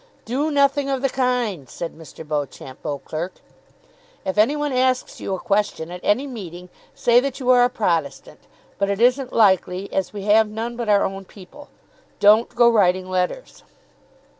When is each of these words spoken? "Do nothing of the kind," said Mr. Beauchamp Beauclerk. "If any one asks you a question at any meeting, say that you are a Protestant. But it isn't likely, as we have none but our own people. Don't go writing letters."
"Do 0.25 0.49
nothing 0.49 0.89
of 0.89 1.03
the 1.03 1.09
kind," 1.11 1.69
said 1.69 1.93
Mr. 1.93 2.27
Beauchamp 2.27 2.81
Beauclerk. 2.81 3.33
"If 4.25 4.35
any 4.35 4.55
one 4.55 4.73
asks 4.73 5.21
you 5.21 5.35
a 5.35 5.39
question 5.39 5.91
at 5.91 5.99
any 6.03 6.25
meeting, 6.25 6.69
say 6.95 7.19
that 7.19 7.39
you 7.39 7.51
are 7.51 7.63
a 7.63 7.69
Protestant. 7.69 8.39
But 8.79 8.89
it 8.89 8.99
isn't 8.99 9.31
likely, 9.31 9.93
as 9.93 10.11
we 10.11 10.23
have 10.23 10.47
none 10.49 10.75
but 10.75 10.89
our 10.89 11.03
own 11.05 11.25
people. 11.25 11.69
Don't 12.19 12.49
go 12.55 12.67
writing 12.67 13.11
letters." 13.11 13.61